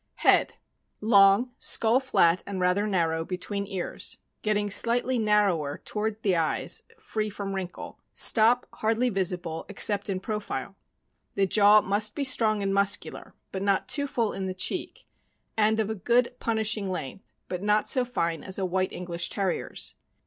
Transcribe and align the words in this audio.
Head.— 0.15 0.55
Long; 0.99 1.51
skull 1.59 1.99
flat, 1.99 2.41
and 2.47 2.59
rather 2.59 2.87
narrow 2.87 3.23
between 3.23 3.67
ears, 3.67 4.17
getting 4.41 4.67
slightly 4.71 5.19
narrower 5.19 5.79
toward 5.85 6.23
the 6.23 6.37
eye; 6.37 6.67
free 6.97 7.29
from 7.29 7.53
wrinkle; 7.53 7.99
stop 8.15 8.65
hardly 8.73 9.09
visible, 9.09 9.63
except 9.69 10.09
in 10.09 10.19
profile. 10.19 10.75
The 11.35 11.45
jaw 11.45 11.81
must 11.81 12.15
be 12.15 12.23
strong 12.23 12.63
and 12.63 12.73
muscular, 12.73 13.35
but 13.51 13.61
not 13.61 13.87
too 13.87 14.07
full 14.07 14.33
in 14.33 14.47
the 14.47 14.55
cheek, 14.55 15.05
and 15.55 15.79
of 15.79 15.91
a 15.91 15.93
good 15.93 16.33
punishing 16.39 16.89
length, 16.89 17.23
but 17.47 17.61
not 17.61 17.87
so 17.87 18.03
fine 18.03 18.43
as 18.43 18.57
a 18.57 18.65
White 18.65 18.91
English 18.91 19.29
Terriers. 19.29 19.93